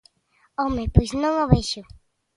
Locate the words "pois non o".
0.95-1.45